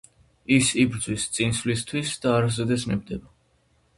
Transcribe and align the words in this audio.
ის 0.53 0.69
იბრძვის 0.83 1.25
წინსვლისთვის 1.35 2.15
და 2.25 2.33
არასოდეს 2.39 2.89
ნებდება. 2.93 3.33